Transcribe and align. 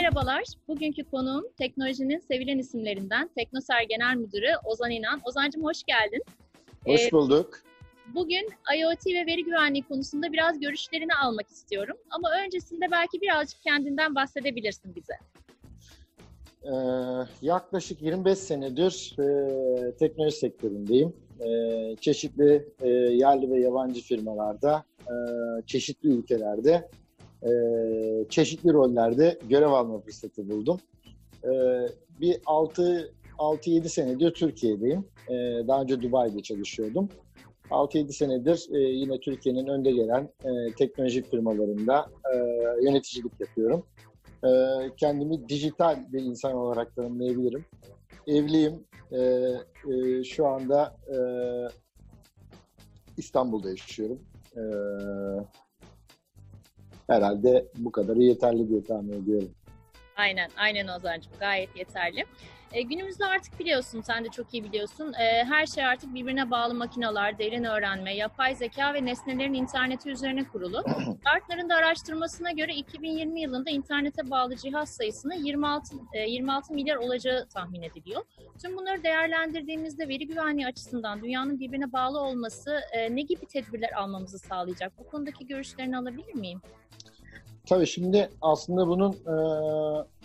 Merhabalar, 0.00 0.44
bugünkü 0.68 1.04
konuğum 1.04 1.44
teknolojinin 1.58 2.18
sevilen 2.18 2.58
isimlerinden 2.58 3.30
Teknoser 3.36 3.82
Genel 3.82 4.16
Müdürü 4.16 4.46
Ozan 4.64 4.90
İnan. 4.90 5.20
Ozancım 5.24 5.64
hoş 5.64 5.82
geldin. 5.84 6.22
Hoş 6.84 7.00
ee, 7.06 7.12
bulduk. 7.12 7.62
Bugün 8.14 8.48
IoT 8.76 9.06
ve 9.06 9.26
veri 9.26 9.44
güvenliği 9.44 9.82
konusunda 9.82 10.32
biraz 10.32 10.60
görüşlerini 10.60 11.14
almak 11.14 11.48
istiyorum. 11.48 11.96
Ama 12.10 12.28
öncesinde 12.44 12.90
belki 12.90 13.20
birazcık 13.20 13.62
kendinden 13.62 14.14
bahsedebilirsin 14.14 14.94
bize. 14.94 15.14
Ee, 16.64 16.72
yaklaşık 17.42 18.02
25 18.02 18.38
senedir 18.38 19.16
e, 19.18 19.96
teknoloji 19.96 20.36
sektöründeyim. 20.36 21.12
E, 21.40 21.50
çeşitli 22.00 22.68
e, 22.82 22.88
yerli 22.88 23.50
ve 23.50 23.60
yabancı 23.60 24.00
firmalarda, 24.00 24.84
e, 25.00 25.14
çeşitli 25.66 26.08
ülkelerde 26.08 26.88
e, 27.42 27.50
çeşitli 28.28 28.72
rollerde 28.72 29.38
görev 29.48 29.68
alma 29.68 30.00
fırsatı 30.00 30.50
buldum. 30.50 30.78
E, 31.44 31.50
bir 32.20 32.34
6-7 32.34 33.88
senedir 33.88 34.30
Türkiye'deyim. 34.30 35.04
E, 35.28 35.34
daha 35.68 35.82
önce 35.82 36.02
Dubai'de 36.02 36.42
çalışıyordum. 36.42 37.08
6-7 37.70 38.12
senedir 38.12 38.68
e, 38.72 38.78
yine 38.78 39.20
Türkiye'nin 39.20 39.66
önde 39.66 39.90
gelen 39.90 40.28
e, 40.44 40.74
teknoloji 40.78 41.22
firmalarında 41.22 42.10
e, 42.34 42.36
yöneticilik 42.84 43.32
yapıyorum. 43.40 43.86
E, 44.44 44.50
kendimi 44.96 45.48
dijital 45.48 46.12
bir 46.12 46.22
insan 46.22 46.54
olarak 46.54 46.96
tanımlayabilirim. 46.96 47.64
Evliyim. 48.26 48.84
E, 49.12 49.18
e, 49.18 50.24
şu 50.24 50.46
anda 50.46 50.96
e, 51.08 51.16
İstanbul'da 53.16 53.70
yaşıyorum. 53.70 54.20
E, 54.56 54.62
herhalde 57.10 57.66
bu 57.76 57.92
kadarı 57.92 58.22
yeterli 58.22 58.68
diye 58.68 58.84
tahmin 58.84 59.22
ediyorum. 59.22 59.50
Aynen, 60.16 60.50
aynen 60.56 60.88
Ozan'cığım 60.88 61.32
gayet 61.40 61.76
yeterli. 61.76 62.24
E, 62.72 62.82
günümüzde 62.82 63.26
artık 63.26 63.60
biliyorsun, 63.60 64.00
sen 64.00 64.24
de 64.24 64.28
çok 64.28 64.54
iyi 64.54 64.64
biliyorsun, 64.64 65.12
e, 65.12 65.44
her 65.44 65.66
şey 65.66 65.84
artık 65.84 66.14
birbirine 66.14 66.50
bağlı 66.50 66.74
makineler, 66.74 67.38
derin 67.38 67.64
öğrenme, 67.64 68.16
yapay 68.16 68.54
zeka 68.54 68.94
ve 68.94 69.04
nesnelerin 69.04 69.54
interneti 69.54 70.10
üzerine 70.10 70.44
kurulu. 70.44 70.84
Gartner'ın 71.24 71.68
da 71.68 71.74
araştırmasına 71.74 72.50
göre 72.50 72.74
2020 72.74 73.40
yılında 73.40 73.70
internete 73.70 74.30
bağlı 74.30 74.56
cihaz 74.56 74.88
sayısını 74.88 75.34
26, 75.34 75.96
e, 76.12 76.30
26 76.30 76.74
milyar 76.74 76.96
olacağı 76.96 77.46
tahmin 77.48 77.82
ediliyor. 77.82 78.22
Tüm 78.62 78.76
bunları 78.76 79.02
değerlendirdiğimizde 79.02 80.08
veri 80.08 80.26
güvenliği 80.26 80.66
açısından 80.66 81.22
dünyanın 81.22 81.60
birbirine 81.60 81.92
bağlı 81.92 82.20
olması 82.20 82.80
e, 82.92 83.16
ne 83.16 83.22
gibi 83.22 83.46
tedbirler 83.46 83.92
almamızı 83.92 84.38
sağlayacak? 84.38 84.92
Bu 84.98 85.10
konudaki 85.10 85.46
görüşlerini 85.46 85.98
alabilir 85.98 86.34
miyim? 86.34 86.60
Tabii 87.70 87.86
şimdi 87.86 88.28
aslında 88.40 88.88
bunun 88.88 89.12
e, 89.12 89.34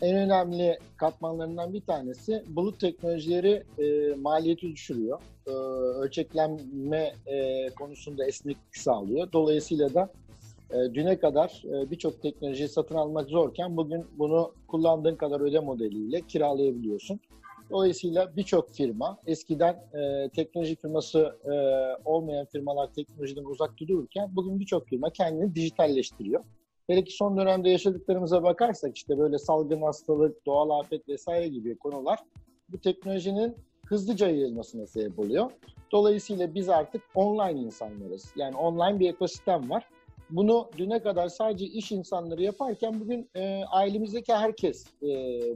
en 0.08 0.16
önemli 0.16 0.80
katmanlarından 0.98 1.74
bir 1.74 1.82
tanesi 1.82 2.44
bulut 2.48 2.80
teknolojileri 2.80 3.64
e, 3.80 4.16
maliyeti 4.16 4.72
düşürüyor. 4.72 5.20
E, 5.48 5.52
ölçeklenme 6.00 7.14
e, 7.26 7.70
konusunda 7.70 8.26
esneklik 8.26 8.78
sağlıyor. 8.78 9.32
Dolayısıyla 9.34 9.94
da 9.94 10.10
e, 10.70 10.94
düne 10.94 11.20
kadar 11.20 11.64
e, 11.66 11.92
birçok 11.92 12.22
teknolojiyi 12.22 12.70
satın 12.70 12.96
almak 12.96 13.30
zorken 13.30 13.78
bugün 13.78 14.06
bunu 14.18 14.52
kullandığın 14.68 15.16
kadar 15.16 15.42
öde 15.42 15.60
modeliyle 15.60 16.22
kiralayabiliyorsun. 16.22 17.20
Dolayısıyla 17.70 18.36
birçok 18.36 18.70
firma 18.70 19.18
eskiden 19.28 19.74
e, 19.94 20.30
teknoloji 20.30 20.76
firması 20.76 21.36
e, 21.46 21.52
olmayan 22.06 22.46
firmalar 22.46 22.94
teknolojiden 22.94 23.44
uzak 23.44 23.78
dururken 23.78 24.30
bugün 24.36 24.60
birçok 24.60 24.88
firma 24.88 25.10
kendini 25.10 25.56
dijitalleştiriyor. 25.56 26.44
Hele 26.88 27.04
ki 27.04 27.14
son 27.14 27.38
dönemde 27.38 27.70
yaşadıklarımıza 27.70 28.44
bakarsak 28.44 28.98
işte 28.98 29.18
böyle 29.18 29.38
salgın 29.38 29.82
hastalık, 29.82 30.46
doğal 30.46 30.70
afet 30.70 31.10
vesaire 31.10 31.48
gibi 31.48 31.78
konular 31.78 32.20
bu 32.70 32.78
teknolojinin 32.82 33.56
hızlıca 33.86 34.28
yayılmasına 34.28 34.88
sebep 34.88 35.20
oluyor. 35.20 35.52
Dolayısıyla 35.92 36.56
biz 36.56 36.70
artık 36.70 37.02
online 37.16 37.60
insanlarız. 37.60 38.32
Yani 38.36 38.56
online 38.58 39.00
bir 39.00 39.10
ekosistem 39.10 39.70
var. 39.70 39.88
Bunu 40.30 40.70
düne 40.78 41.00
kadar 41.00 41.30
sadece 41.30 41.66
iş 41.66 41.92
insanları 41.92 42.44
yaparken 42.44 43.00
bugün 43.00 43.30
e, 43.36 43.64
ailemizdeki 43.66 44.34
herkes 44.34 44.86
e, 45.04 45.08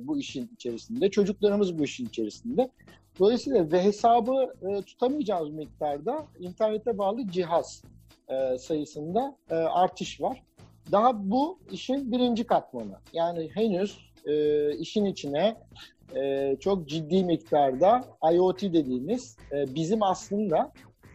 bu 0.07 0.17
işin 0.19 0.49
içerisinde, 0.53 1.11
çocuklarımız 1.11 1.79
bu 1.79 1.83
işin 1.83 2.05
içerisinde. 2.05 2.69
Dolayısıyla 3.19 3.71
ve 3.71 3.83
hesabı 3.83 4.53
e, 4.61 4.81
tutamayacağımız 4.81 5.49
miktarda 5.49 6.27
internete 6.39 6.97
bağlı 6.97 7.27
cihaz 7.27 7.83
e, 8.27 8.57
sayısında 8.57 9.37
e, 9.49 9.55
artış 9.55 10.21
var. 10.21 10.43
Daha 10.91 11.29
bu 11.31 11.59
işin 11.71 12.11
birinci 12.11 12.43
katmanı. 12.43 12.99
Yani 13.13 13.49
henüz 13.53 13.97
e, 14.25 14.75
işin 14.77 15.05
içine 15.05 15.55
e, 16.15 16.55
çok 16.59 16.87
ciddi 16.89 17.23
miktarda 17.23 18.03
IoT 18.33 18.61
dediğimiz 18.61 19.37
e, 19.51 19.75
bizim 19.75 20.03
aslında 20.03 20.71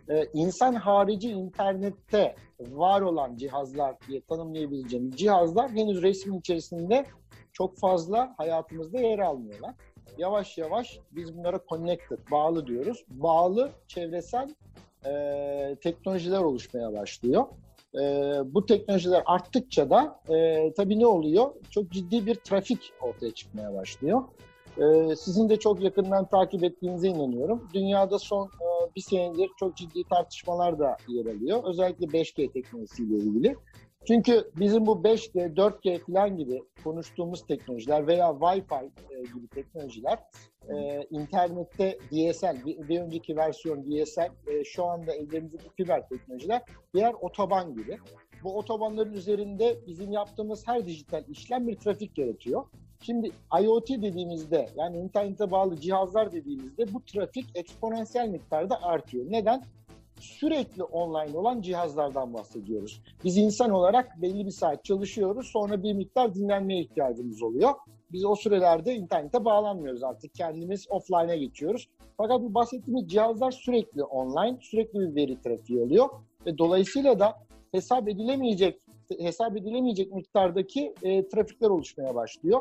e, 0.09 0.25
insan 0.35 0.75
harici 0.75 1.31
internette 1.31 2.35
var 2.61 3.01
olan 3.01 3.37
cihazlar 3.37 3.97
diye 4.09 4.21
tanımlayabileceğimiz 4.21 5.17
cihazlar 5.17 5.71
henüz 5.71 6.03
resmin 6.03 6.39
içerisinde 6.39 7.07
çok 7.53 7.79
fazla 7.79 8.35
hayatımızda 8.37 9.01
yer 9.01 9.19
almıyorlar. 9.19 9.75
Yavaş 10.19 10.59
yavaş 10.59 10.99
biz 11.13 11.39
bunlara 11.39 11.61
connected, 11.69 12.19
bağlı 12.31 12.67
diyoruz. 12.67 13.05
Bağlı 13.09 13.71
çevresel 13.89 14.55
e, 15.07 15.77
teknolojiler 15.83 16.41
oluşmaya 16.41 16.93
başlıyor 16.93 17.47
e, 17.95 18.01
bu 18.55 18.67
teknolojiler 18.67 19.23
arttıkça 19.27 19.91
da 19.91 20.21
e, 20.35 20.73
tabii 20.77 20.99
ne 20.99 21.07
oluyor? 21.07 21.51
Çok 21.71 21.91
ciddi 21.91 22.27
bir 22.27 22.35
trafik 22.35 22.93
ortaya 23.01 23.31
çıkmaya 23.31 23.75
başlıyor. 23.75 24.23
E, 24.79 25.17
sizin 25.17 25.49
de 25.49 25.59
çok 25.59 25.81
yakından 25.81 26.25
takip 26.25 26.65
ettiğinize 26.65 27.09
inanıyorum. 27.09 27.69
Dünyada 27.75 28.19
son 28.19 28.47
e, 28.47 28.95
bir 28.97 29.01
senedir 29.01 29.51
çok 29.57 29.77
ciddi 29.77 30.05
tartışmalar 30.05 30.79
da 30.79 30.97
yer 31.09 31.27
alıyor. 31.27 31.63
Özellikle 31.65 32.07
5G 32.07 32.53
teknolojisiyle 32.53 33.15
ilgili. 33.15 33.57
Çünkü 34.07 34.51
bizim 34.57 34.87
bu 34.87 34.93
5G, 34.93 35.55
4G 35.55 35.99
falan 36.07 36.37
gibi 36.37 36.63
konuştuğumuz 36.85 37.47
teknolojiler 37.47 38.07
veya 38.07 38.27
Wi-Fi 38.27 38.91
e, 39.11 39.23
gibi 39.23 39.49
teknolojiler 39.49 40.19
e, 40.69 41.03
internette 41.11 41.99
DSL, 42.13 42.67
bir, 42.67 43.01
önceki 43.01 43.37
versiyon 43.37 43.85
DSL, 43.85 44.31
e, 44.47 44.65
şu 44.65 44.85
anda 44.85 45.13
ellerimizdeki 45.13 45.71
fiber 45.77 46.09
teknolojiler 46.09 46.63
diğer 46.95 47.15
otoban 47.21 47.75
gibi. 47.75 47.99
Bu 48.45 48.59
otobanların 48.59 49.13
üzerinde 49.13 49.77
bizim 49.87 50.13
yaptığımız 50.13 50.69
her 50.69 50.87
dijital 50.87 51.25
işlem 51.29 51.69
bir 51.69 51.77
trafik 51.77 52.19
yaratıyor. 52.19 52.65
Şimdi 53.01 53.31
IoT 53.63 53.89
dediğimizde 53.89 54.69
yani 54.77 54.99
internete 54.99 55.51
bağlı 55.51 55.81
cihazlar 55.81 56.33
dediğimizde 56.33 56.95
bu 56.95 57.05
trafik 57.05 57.47
eksponansiyel 57.55 58.29
miktarda 58.29 58.83
artıyor. 58.83 59.25
Neden? 59.29 59.63
Sürekli 60.21 60.83
online 60.83 61.39
olan 61.39 61.61
cihazlardan 61.61 62.35
bahsediyoruz. 62.35 63.03
Biz 63.25 63.37
insan 63.37 63.71
olarak 63.71 64.23
belli 64.23 64.47
bir 64.47 64.51
saat 64.51 64.85
çalışıyoruz, 64.85 65.47
sonra 65.47 65.83
bir 65.83 65.93
miktar 65.93 66.35
dinlenmeye 66.35 66.81
ihtiyacımız 66.81 67.43
oluyor. 67.43 67.75
Biz 68.13 68.25
o 68.25 68.37
sürelerde 68.37 68.95
internete 68.95 69.45
bağlanmıyoruz 69.45 70.03
artık. 70.03 70.35
Kendimiz 70.35 70.87
offline'a 70.91 71.37
geçiyoruz. 71.37 71.89
Fakat 72.17 72.41
bu 72.41 72.55
bahsettiğimiz 72.55 73.09
cihazlar 73.09 73.51
sürekli 73.51 74.05
online, 74.05 74.59
sürekli 74.61 75.01
bir 75.01 75.15
veri 75.15 75.43
trafiği 75.43 75.81
oluyor. 75.81 76.09
Ve 76.47 76.59
dolayısıyla 76.59 77.19
da 77.19 77.37
hesap 77.73 78.09
edilemeyecek 78.09 78.81
hesap 79.21 79.57
edilemeyecek 79.57 80.13
miktardaki 80.13 80.95
e, 81.03 81.29
trafikler 81.29 81.71
oluşmaya 81.71 82.15
başlıyor. 82.15 82.61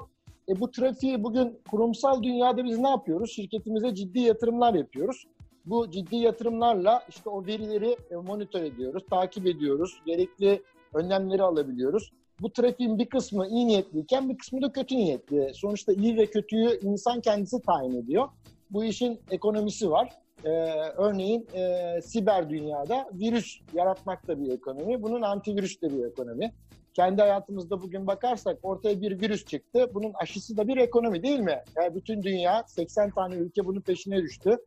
E, 0.50 0.59
bu 0.59 0.72
trafiği 0.72 1.24
bugün 1.24 1.59
kurumsal 1.72 2.24
dünyada 2.24 2.66
biz 2.66 2.80
ne 2.80 2.90
yapıyoruz? 2.90 3.31
Şirketimize 3.31 3.96
ciddi 3.96 4.20
yatırımlar 4.20 4.74
yapıyoruz. 4.74 5.28
Bu 5.66 5.91
ciddi 5.91 6.16
yatırımlarla 6.16 7.03
işte 7.09 7.29
o 7.29 7.46
verileri 7.46 7.97
e, 8.12 8.16
monitör 8.16 8.63
ediyoruz, 8.63 9.03
takip 9.09 9.47
ediyoruz, 9.47 10.01
gerekli 10.06 10.62
önlemleri 10.94 11.44
alabiliyoruz. 11.44 12.12
Bu 12.41 12.53
trafiğin 12.53 13.00
bir 13.00 13.06
kısmı 13.06 13.47
iyi 13.47 13.68
niyetliyken 13.68 14.29
bir 14.29 14.37
kısmı 14.37 14.61
da 14.61 14.72
kötü 14.72 14.96
niyetli. 14.96 15.52
Sonuçta 15.53 15.93
iyi 15.93 16.17
ve 16.17 16.26
kötüyü 16.26 16.79
insan 16.82 17.22
kendisi 17.22 17.61
tayin 17.61 17.96
ediyor. 18.03 18.29
Bu 18.70 18.84
işin 18.84 19.20
ekonomisi 19.32 19.91
var. 19.91 20.09
Ee, 20.46 20.49
örneğin 20.97 21.47
e, 21.53 22.02
siber 22.02 22.49
dünyada 22.49 23.09
virüs 23.14 23.59
yaratmak 23.73 24.28
da 24.28 24.40
bir 24.40 24.52
ekonomi. 24.52 25.03
Bunun 25.03 25.22
antivirüs 25.22 25.82
de 25.82 25.97
bir 25.97 26.05
ekonomi. 26.05 26.53
Kendi 26.93 27.22
hayatımızda 27.22 27.81
bugün 27.81 28.07
bakarsak 28.07 28.57
ortaya 28.63 29.01
bir 29.01 29.22
virüs 29.22 29.45
çıktı. 29.45 29.91
Bunun 29.93 30.13
aşısı 30.13 30.57
da 30.57 30.67
bir 30.67 30.78
ekonomi 30.78 31.23
değil 31.23 31.40
mi? 31.40 31.63
Yani 31.75 31.95
bütün 31.95 32.23
dünya 32.23 32.63
80 32.67 33.09
tane 33.09 33.35
ülke 33.35 33.66
bunun 33.66 33.81
peşine 33.81 34.22
düştü 34.22 34.57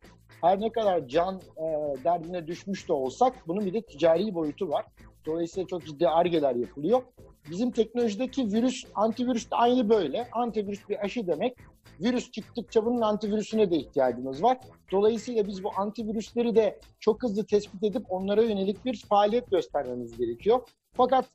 her 0.41 0.61
ne 0.61 0.71
kadar 0.71 1.07
can 1.07 1.41
e, 1.57 1.63
derdine 2.03 2.47
düşmüş 2.47 2.89
de 2.89 2.93
olsak 2.93 3.33
bunun 3.47 3.65
bir 3.65 3.73
de 3.73 3.81
ticari 3.81 4.33
boyutu 4.33 4.69
var. 4.69 4.85
Dolayısıyla 5.25 5.67
çok 5.67 5.85
ciddi 5.85 6.07
argeler 6.09 6.55
yapılıyor. 6.55 7.01
Bizim 7.51 7.71
teknolojideki 7.71 8.53
virüs, 8.53 8.85
antivirüs 8.95 9.51
de 9.51 9.55
aynı 9.55 9.89
böyle. 9.89 10.27
Antivirüs 10.31 10.89
bir 10.89 11.05
aşı 11.05 11.27
demek. 11.27 11.57
Virüs 11.99 12.31
çıktıkça 12.31 12.85
bunun 12.85 13.01
antivirüsüne 13.01 13.71
de 13.71 13.75
ihtiyacımız 13.75 14.43
var. 14.43 14.57
Dolayısıyla 14.91 15.47
biz 15.47 15.63
bu 15.63 15.71
antivirüsleri 15.77 16.55
de 16.55 16.79
çok 16.99 17.23
hızlı 17.23 17.45
tespit 17.45 17.83
edip 17.83 18.05
onlara 18.09 18.41
yönelik 18.41 18.85
bir 18.85 19.05
faaliyet 19.09 19.51
göstermemiz 19.51 20.17
gerekiyor. 20.17 20.59
Fakat 20.93 21.25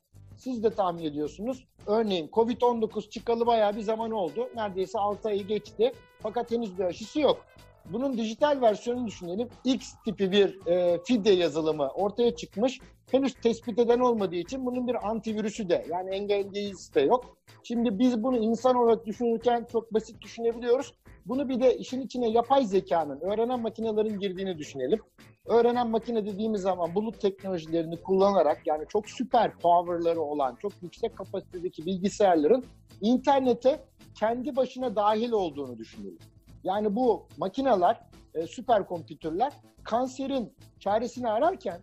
siz 0.43 0.63
de 0.63 0.71
tahmin 0.71 1.05
ediyorsunuz. 1.05 1.65
Örneğin 1.87 2.29
Covid-19 2.29 3.09
çıkalı 3.09 3.47
bayağı 3.47 3.77
bir 3.77 3.81
zaman 3.81 4.11
oldu. 4.11 4.49
Neredeyse 4.57 4.99
6 4.99 5.29
ayı 5.29 5.47
geçti. 5.47 5.93
Fakat 6.19 6.51
henüz 6.51 6.79
bir 6.79 6.85
aşısı 6.85 7.21
yok. 7.21 7.47
Bunun 7.93 8.19
dijital 8.19 8.61
versiyonunu 8.61 9.07
düşünelim. 9.07 9.49
X 9.65 9.95
tipi 10.05 10.33
bir 10.33 10.67
e, 10.67 10.99
fidye 11.05 11.35
yazılımı 11.35 11.89
ortaya 11.89 12.37
çıkmış. 12.37 12.81
Henüz 13.11 13.35
tespit 13.35 13.79
eden 13.79 13.99
olmadığı 13.99 14.37
için 14.37 14.67
bunun 14.67 14.89
bir 14.89 15.09
antivirüsü 15.11 15.69
de 15.69 15.87
yani 15.91 16.11
engelleyicisi 16.11 16.95
de 16.95 17.01
yok. 17.01 17.37
Şimdi 17.63 17.99
biz 17.99 18.23
bunu 18.23 18.37
insan 18.37 18.77
olarak 18.77 19.07
düşünürken 19.07 19.67
çok 19.73 19.95
basit 19.95 20.23
düşünebiliyoruz. 20.23 20.95
Bunu 21.27 21.49
bir 21.49 21.61
de 21.61 21.77
işin 21.77 22.01
içine 22.01 22.31
yapay 22.31 22.65
zekanın, 22.65 23.21
öğrenen 23.21 23.61
makinelerin 23.61 24.19
girdiğini 24.19 24.59
düşünelim. 24.59 25.01
Öğrenen 25.47 25.91
makine 25.91 26.27
dediğimiz 26.27 26.61
zaman 26.61 26.95
bulut 26.95 27.21
teknolojilerini 27.21 28.03
kullanarak 28.03 28.67
yani 28.67 28.85
çok 28.89 29.11
süper 29.11 29.59
powerları 29.59 30.21
olan, 30.21 30.57
çok 30.63 30.73
yüksek 30.83 31.17
kapasitedeki 31.17 31.87
bilgisayarların 31.87 32.65
internete 33.01 33.85
kendi 34.15 34.57
başına 34.57 34.97
dahil 34.97 35.33
olduğunu 35.33 35.79
düşünelim. 35.79 36.19
Yani 36.65 36.97
bu 36.97 37.27
makineler, 37.37 38.01
e, 38.35 38.47
süper 38.47 38.87
kompütürler 38.87 39.53
kanserin 39.85 40.53
çaresini 40.81 41.29
ararken, 41.29 41.81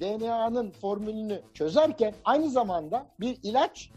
DNA'nın 0.00 0.70
formülünü 0.70 1.40
çözerken 1.54 2.14
aynı 2.24 2.50
zamanda 2.50 3.06
bir 3.20 3.38
ilaç 3.42 3.90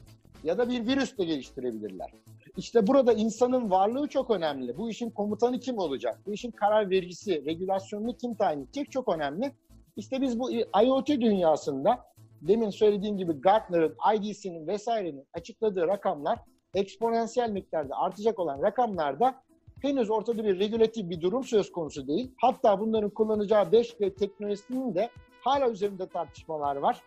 ya 0.43 0.57
da 0.57 0.69
bir 0.69 0.87
virüs 0.87 1.17
de 1.17 1.25
geliştirebilirler. 1.25 2.11
İşte 2.57 2.87
burada 2.87 3.13
insanın 3.13 3.71
varlığı 3.71 4.07
çok 4.07 4.31
önemli. 4.31 4.77
Bu 4.77 4.89
işin 4.89 5.09
komutanı 5.09 5.59
kim 5.59 5.77
olacak? 5.77 6.19
Bu 6.25 6.33
işin 6.33 6.51
karar 6.51 6.89
vericisi, 6.89 7.45
regülasyonunu 7.45 8.17
kim 8.17 8.35
tayin 8.35 8.63
edecek 8.63 8.91
çok 8.91 9.09
önemli. 9.15 9.51
İşte 9.95 10.21
biz 10.21 10.39
bu 10.39 10.51
IoT 10.83 11.07
dünyasında 11.07 12.05
demin 12.41 12.69
söylediğim 12.69 13.17
gibi 13.17 13.33
Gartner'ın, 13.33 13.95
IDC'nin 14.15 14.67
vesairenin 14.67 15.27
açıkladığı 15.33 15.87
rakamlar 15.87 16.39
eksponansiyel 16.75 17.49
miktarda 17.49 17.95
artacak 17.95 18.39
olan 18.39 18.61
rakamlarda 18.61 19.35
henüz 19.81 20.09
ortada 20.09 20.43
bir 20.43 20.59
regülatif 20.59 21.09
bir 21.09 21.21
durum 21.21 21.43
söz 21.43 21.71
konusu 21.71 22.07
değil. 22.07 22.31
Hatta 22.37 22.79
bunların 22.79 23.09
kullanacağı 23.09 23.63
5G 23.63 24.15
teknolojisinin 24.15 24.95
de 24.95 25.09
hala 25.41 25.69
üzerinde 25.69 26.07
tartışmalar 26.07 26.75
var. 26.75 27.01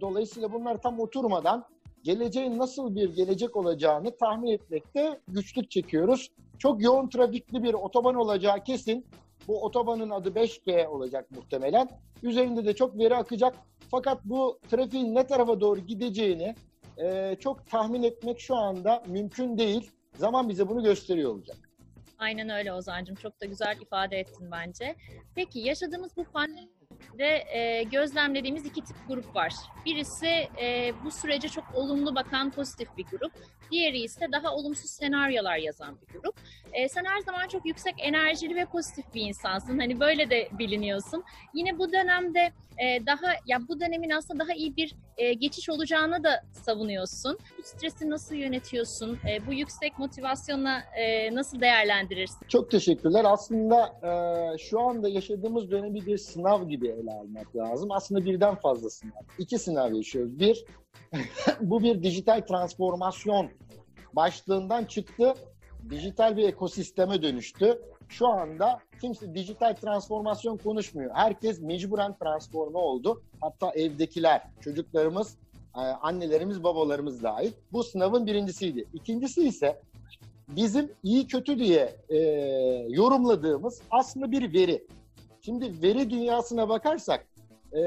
Dolayısıyla 0.00 0.52
bunlar 0.52 0.82
tam 0.82 1.00
oturmadan 1.00 1.64
geleceğin 2.02 2.58
nasıl 2.58 2.94
bir 2.94 3.14
gelecek 3.14 3.56
olacağını 3.56 4.16
tahmin 4.16 4.50
etmekte 4.50 5.20
güçlük 5.28 5.70
çekiyoruz. 5.70 6.30
Çok 6.58 6.82
yoğun 6.82 7.08
trafikli 7.08 7.62
bir 7.62 7.74
otoban 7.74 8.14
olacağı 8.14 8.64
kesin. 8.64 9.06
Bu 9.48 9.64
otobanın 9.64 10.10
adı 10.10 10.28
5G 10.28 10.86
olacak 10.86 11.30
muhtemelen. 11.30 11.88
Üzerinde 12.22 12.64
de 12.64 12.74
çok 12.74 12.98
veri 12.98 13.16
akacak. 13.16 13.54
Fakat 13.90 14.24
bu 14.24 14.60
trafiğin 14.70 15.14
ne 15.14 15.26
tarafa 15.26 15.60
doğru 15.60 15.80
gideceğini 15.80 16.54
e, 16.98 17.36
çok 17.40 17.70
tahmin 17.70 18.02
etmek 18.02 18.40
şu 18.40 18.56
anda 18.56 19.02
mümkün 19.06 19.58
değil. 19.58 19.90
Zaman 20.16 20.48
bize 20.48 20.68
bunu 20.68 20.82
gösteriyor 20.82 21.34
olacak. 21.34 21.56
Aynen 22.18 22.48
öyle 22.48 22.72
Ozan'cığım. 22.72 23.16
Çok 23.16 23.40
da 23.40 23.46
güzel 23.46 23.76
ifade 23.80 24.18
ettin 24.18 24.50
bence. 24.50 24.96
Peki 25.34 25.58
yaşadığımız 25.58 26.16
bu 26.16 26.24
pandemi 26.24 26.70
de 27.18 27.44
e, 27.58 27.82
gözlemlediğimiz 27.82 28.66
iki 28.66 28.84
tip 28.84 28.96
grup 29.08 29.36
var. 29.36 29.52
Birisi 29.86 30.48
e, 30.62 30.92
bu 31.04 31.10
sürece 31.10 31.48
çok 31.48 31.64
olumlu 31.74 32.14
bakan 32.14 32.50
pozitif 32.50 32.88
bir 32.96 33.04
grup. 33.04 33.32
Diğeri 33.70 34.00
ise 34.00 34.26
daha 34.32 34.54
olumsuz 34.54 34.90
senaryolar 34.90 35.56
yazan 35.56 35.98
bir 36.00 36.20
grup. 36.20 36.34
E, 36.72 36.88
sen 36.88 37.04
her 37.04 37.20
zaman 37.20 37.48
çok 37.48 37.66
yüksek 37.66 37.94
enerjili 37.98 38.56
ve 38.56 38.64
pozitif 38.64 39.14
bir 39.14 39.20
insansın. 39.20 39.78
Hani 39.78 40.00
böyle 40.00 40.30
de 40.30 40.48
biliniyorsun. 40.58 41.24
Yine 41.54 41.78
bu 41.78 41.92
dönemde 41.92 42.52
e, 42.78 43.06
daha 43.06 43.32
ya 43.46 43.58
bu 43.68 43.80
dönemin 43.80 44.10
aslında 44.10 44.44
daha 44.44 44.54
iyi 44.54 44.76
bir 44.76 44.94
e, 45.16 45.32
geçiş 45.34 45.68
olacağını 45.68 46.24
da 46.24 46.42
savunuyorsun. 46.52 47.38
Bu 47.58 47.62
stresi 47.62 48.10
nasıl 48.10 48.34
yönetiyorsun? 48.34 49.18
E, 49.30 49.46
bu 49.46 49.52
yüksek 49.52 49.98
motivasyonla 49.98 50.82
e, 50.96 51.34
nasıl 51.34 51.60
değerlendirirsin? 51.60 52.46
Çok 52.48 52.70
teşekkürler. 52.70 53.24
Aslında 53.28 53.86
e, 54.02 54.58
şu 54.58 54.80
anda 54.80 55.08
yaşadığımız 55.08 55.70
dönemi 55.70 56.06
bir 56.06 56.18
sınav 56.18 56.68
gibi 56.68 56.91
ele 56.92 57.12
almak 57.12 57.56
lazım. 57.56 57.90
Aslında 57.92 58.24
birden 58.24 58.54
fazla 58.54 58.90
sınav. 58.90 59.22
İki 59.38 59.58
sınav 59.58 59.92
yaşıyoruz. 59.92 60.38
Bir, 60.38 60.64
bu 61.60 61.82
bir 61.82 62.02
dijital 62.02 62.40
transformasyon 62.40 63.50
başlığından 64.12 64.84
çıktı. 64.84 65.34
Dijital 65.90 66.36
bir 66.36 66.48
ekosisteme 66.48 67.22
dönüştü. 67.22 67.82
Şu 68.08 68.28
anda 68.28 68.78
kimse 69.00 69.34
dijital 69.34 69.74
transformasyon 69.74 70.56
konuşmuyor. 70.56 71.10
Herkes 71.14 71.60
mecburen 71.60 72.16
transforme 72.18 72.78
oldu. 72.78 73.22
Hatta 73.40 73.70
evdekiler, 73.70 74.42
çocuklarımız, 74.60 75.36
e, 75.76 75.80
annelerimiz, 75.80 76.64
babalarımız 76.64 77.22
dahil. 77.22 77.52
Bu 77.72 77.82
sınavın 77.84 78.26
birincisiydi. 78.26 78.84
İkincisi 78.94 79.48
ise 79.48 79.80
bizim 80.48 80.92
iyi 81.02 81.26
kötü 81.26 81.58
diye 81.58 81.96
e, 82.08 82.18
yorumladığımız 82.88 83.82
aslında 83.90 84.30
bir 84.30 84.52
veri. 84.52 84.86
Şimdi 85.44 85.82
veri 85.82 86.10
dünyasına 86.10 86.68
bakarsak 86.68 87.26
e, 87.76 87.82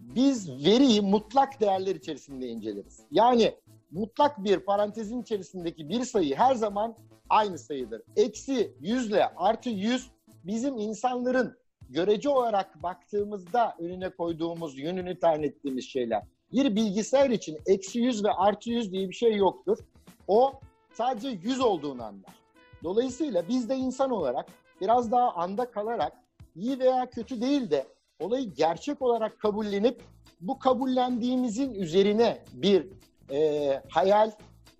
biz 0.00 0.64
veriyi 0.64 1.00
mutlak 1.00 1.60
değerler 1.60 1.94
içerisinde 1.94 2.48
inceleriz. 2.48 3.00
Yani 3.10 3.54
mutlak 3.90 4.44
bir 4.44 4.58
parantezin 4.58 5.22
içerisindeki 5.22 5.88
bir 5.88 6.04
sayı 6.04 6.36
her 6.36 6.54
zaman 6.54 6.96
aynı 7.28 7.58
sayıdır. 7.58 8.02
Eksi 8.16 8.74
yüzle 8.80 9.26
artı 9.36 9.70
yüz 9.70 10.10
bizim 10.44 10.78
insanların 10.78 11.56
görece 11.90 12.28
olarak 12.28 12.82
baktığımızda 12.82 13.76
önüne 13.78 14.08
koyduğumuz, 14.08 14.78
yönünü 14.78 15.18
tayin 15.18 15.42
ettiğimiz 15.42 15.84
şeyler. 15.84 16.22
Bir 16.52 16.76
bilgisayar 16.76 17.30
için 17.30 17.58
eksi 17.66 17.98
yüz 17.98 18.24
ve 18.24 18.30
artı 18.32 18.70
yüz 18.70 18.92
diye 18.92 19.08
bir 19.08 19.14
şey 19.14 19.36
yoktur. 19.36 19.78
O 20.28 20.52
sadece 20.92 21.28
yüz 21.28 21.60
olduğunu 21.60 22.04
anlar. 22.04 22.34
Dolayısıyla 22.84 23.48
biz 23.48 23.68
de 23.68 23.76
insan 23.76 24.10
olarak 24.10 24.61
biraz 24.82 25.12
daha 25.12 25.34
anda 25.34 25.70
kalarak 25.70 26.12
iyi 26.56 26.78
veya 26.78 27.10
kötü 27.10 27.40
değil 27.40 27.70
de 27.70 27.86
olayı 28.20 28.54
gerçek 28.54 29.02
olarak 29.02 29.40
kabullenip 29.40 30.02
bu 30.40 30.58
kabullendiğimizin 30.58 31.74
üzerine 31.74 32.44
bir 32.52 32.86
e, 33.30 33.82
hayal, 33.88 34.30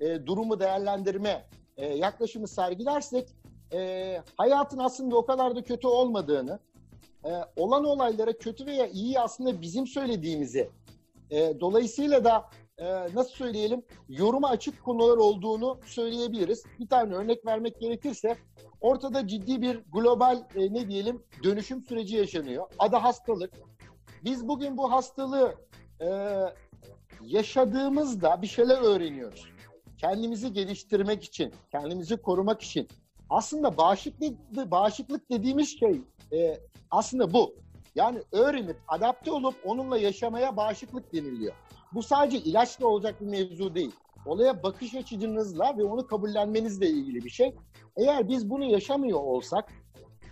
e, 0.01 0.27
durumu 0.27 0.61
değerlendirme 0.61 1.45
e, 1.77 1.87
yaklaşımı 1.87 2.49
sergilersek 2.49 3.29
e, 3.73 4.23
hayatın 4.37 4.79
aslında 4.79 5.17
o 5.17 5.27
kadar 5.27 5.57
da 5.57 5.63
kötü 5.63 5.87
olmadığını, 5.87 6.59
e, 7.25 7.31
olan 7.57 7.85
olaylara 7.85 8.33
kötü 8.33 8.67
veya 8.67 8.87
iyi 8.87 9.21
aslında 9.21 9.61
bizim 9.61 9.87
söylediğimizi, 9.87 10.71
e, 11.31 11.61
dolayısıyla 11.61 12.25
da 12.25 12.45
e, 12.83 13.15
nasıl 13.15 13.31
söyleyelim 13.31 13.83
yoruma 14.09 14.49
açık 14.49 14.85
konular 14.85 15.17
olduğunu 15.17 15.81
söyleyebiliriz. 15.87 16.65
Bir 16.81 16.89
tane 16.89 17.15
örnek 17.15 17.47
vermek 17.47 17.81
gerekirse 17.81 18.37
ortada 18.81 19.29
ciddi 19.29 19.63
bir 19.63 19.81
global 19.93 20.45
e, 20.55 20.75
ne 20.75 20.89
diyelim 20.89 21.23
dönüşüm 21.45 21.83
süreci 21.83 22.17
yaşanıyor. 22.17 22.67
Adı 22.79 22.97
hastalık. 22.97 23.53
Biz 24.25 24.49
bugün 24.49 24.77
bu 24.77 24.93
hastalığı 24.93 25.55
e, 26.01 26.09
yaşadığımızda 27.23 28.43
bir 28.43 28.47
şeyler 28.47 28.83
öğreniyoruz. 28.83 29.49
Kendimizi 29.99 30.53
geliştirmek 30.53 31.25
için, 31.25 31.53
kendimizi 31.71 32.17
korumak 32.17 32.63
için. 32.63 32.89
Aslında 33.31 33.77
bağışıklık, 33.77 34.39
bağışıklık 34.71 35.31
dediğimiz 35.31 35.79
şey 35.79 36.01
e, 36.33 36.59
aslında 36.91 37.33
bu. 37.33 37.55
Yani 37.95 38.23
öğrenip, 38.33 38.77
adapte 38.89 39.33
olup 39.33 39.55
onunla 39.65 39.99
yaşamaya 39.99 40.57
bağışıklık 40.57 41.13
deniliyor. 41.13 41.55
Bu 41.95 42.03
sadece 42.03 42.39
ilaçla 42.39 42.87
olacak 42.87 43.21
bir 43.21 43.27
mevzu 43.27 43.75
değil. 43.75 43.93
Olaya 44.27 44.63
bakış 44.63 44.95
açınızla 44.95 45.79
ve 45.79 45.85
onu 45.85 46.07
kabullenmenizle 46.07 46.89
ilgili 46.89 47.25
bir 47.25 47.31
şey. 47.31 47.55
Eğer 47.97 48.29
biz 48.29 48.51
bunu 48.51 48.65
yaşamıyor 48.65 49.21
olsak, 49.21 49.73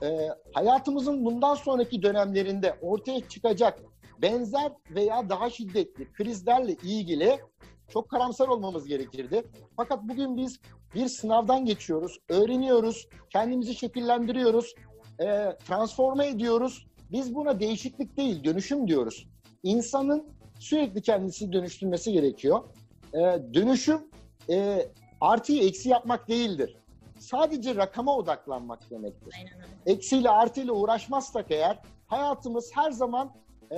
e, 0.03 0.29
hayatımızın 0.53 1.25
bundan 1.25 1.55
sonraki 1.55 2.03
dönemlerinde 2.03 2.79
ortaya 2.83 3.29
çıkacak 3.29 3.81
benzer 4.23 4.73
veya 4.91 5.29
daha 5.29 5.51
şiddetli 5.51 6.13
krizlerle 6.13 6.73
ilgili 6.73 7.41
çok 7.89 8.11
karamsar 8.11 8.49
olmamız 8.49 8.87
gerekirdi. 8.87 9.43
Fakat 9.77 10.03
bugün 10.03 10.37
biz 10.37 10.61
bir 10.95 11.07
sınavdan 11.09 11.65
geçiyoruz, 11.65 12.19
öğreniyoruz, 12.29 13.09
kendimizi 13.31 13.75
şekillendiriyoruz, 13.75 14.75
e, 15.19 15.27
transforme 15.67 16.27
ediyoruz. 16.27 16.87
Biz 17.13 17.35
buna 17.35 17.61
değişiklik 17.61 18.17
değil, 18.17 18.45
dönüşüm 18.45 18.89
diyoruz. 18.89 19.29
İnsanın 19.63 20.40
sürekli 20.61 21.03
kendisi 21.03 21.53
dönüştürmesi 21.53 22.13
gerekiyor. 22.13 22.65
E, 23.15 23.19
dönüşüm 23.55 24.01
e, 24.51 24.87
artıyı 25.21 25.63
eksi 25.63 25.89
yapmak 25.89 26.29
değildir. 26.29 26.77
Sadece 27.19 27.75
rakama 27.75 28.17
odaklanmak 28.17 28.91
demektir. 28.91 29.35
Eksiyle 29.87 30.31
artıyla 30.31 30.73
uğraşmazsak 30.73 31.47
eğer 31.51 31.79
hayatımız 32.07 32.71
her 32.75 32.91
zaman 32.91 33.33
e, 33.73 33.77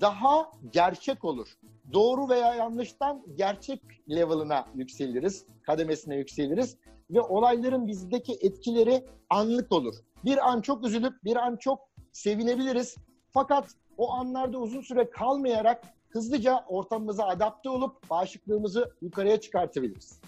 daha 0.00 0.50
gerçek 0.72 1.24
olur. 1.24 1.48
Doğru 1.92 2.28
veya 2.28 2.54
yanlıştan 2.54 3.22
gerçek 3.34 3.82
level'ına 4.10 4.66
yükseliriz, 4.74 5.46
kademesine 5.62 6.16
yükseliriz 6.16 6.76
ve 7.10 7.20
olayların 7.20 7.86
bizdeki 7.86 8.38
etkileri 8.40 9.06
anlık 9.30 9.72
olur. 9.72 9.94
Bir 10.24 10.48
an 10.50 10.60
çok 10.60 10.86
üzülüp 10.86 11.24
bir 11.24 11.36
an 11.36 11.56
çok 11.56 11.88
sevinebiliriz. 12.12 12.96
Fakat 13.30 13.68
o 13.98 14.12
anlarda 14.12 14.58
uzun 14.58 14.80
süre 14.80 15.10
kalmayarak 15.10 15.84
hızlıca 16.08 16.64
ortamımıza 16.68 17.26
adapte 17.26 17.68
olup 17.68 18.10
bağışıklığımızı 18.10 18.92
yukarıya 19.02 19.40
çıkartabiliriz. 19.40 20.20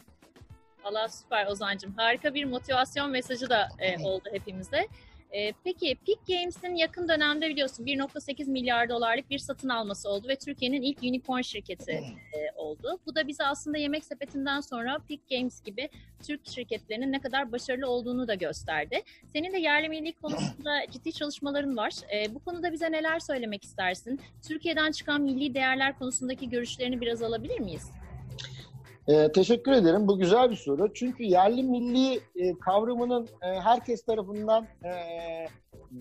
Allah 0.84 1.08
süper 1.08 1.46
Ozan'cığım. 1.46 1.94
Harika 1.96 2.34
bir 2.34 2.44
motivasyon 2.44 3.10
mesajı 3.10 3.50
da 3.50 3.68
e, 3.78 4.04
oldu 4.04 4.28
hepimize. 4.32 4.88
E, 5.34 5.52
peki 5.64 5.96
Peak 6.06 6.26
Games'in 6.26 6.74
yakın 6.74 7.08
dönemde 7.08 7.48
biliyorsun 7.48 7.84
1.8 7.84 8.50
milyar 8.50 8.88
dolarlık 8.88 9.30
bir 9.30 9.38
satın 9.38 9.68
alması 9.68 10.08
oldu 10.08 10.28
ve 10.28 10.36
Türkiye'nin 10.36 10.82
ilk 10.82 11.02
unicorn 11.02 11.40
şirketi 11.40 11.92
e, 11.92 12.52
oldu. 12.56 13.00
Bu 13.06 13.14
da 13.14 13.28
bize 13.28 13.44
aslında 13.44 13.78
yemek 13.78 14.04
sepetinden 14.04 14.60
sonra 14.60 14.98
Peak 15.08 15.20
Games 15.30 15.62
gibi 15.62 15.88
Türk 16.26 16.40
şirketlerinin 16.48 17.12
ne 17.12 17.20
kadar 17.20 17.52
başarılı 17.52 17.86
olduğunu 17.86 18.28
da 18.28 18.34
gösterdi. 18.34 19.02
Senin 19.32 19.52
de 19.52 19.58
yerli 19.58 19.88
milli 19.88 20.12
konusunda 20.12 20.80
ciddi 20.90 21.12
çalışmaların 21.12 21.76
var. 21.76 21.92
E, 22.14 22.34
bu 22.34 22.38
konuda 22.38 22.72
bize 22.72 22.92
neler 22.92 23.18
söylemek 23.18 23.64
istersin? 23.64 24.20
Türkiye'den 24.48 24.92
çıkan 24.92 25.20
milli 25.20 25.54
değerler 25.54 25.98
konusundaki 25.98 26.48
görüşlerini 26.50 27.00
biraz 27.00 27.22
alabilir 27.22 27.60
miyiz? 27.60 27.90
Ee, 29.08 29.32
teşekkür 29.32 29.72
ederim. 29.72 30.08
Bu 30.08 30.18
güzel 30.18 30.50
bir 30.50 30.56
soru. 30.56 30.92
Çünkü 30.94 31.24
yerli 31.24 31.62
milli 31.62 32.20
e, 32.36 32.58
kavramının 32.58 33.28
e, 33.42 33.60
herkes 33.60 34.04
tarafından 34.04 34.66
e, 34.84 34.90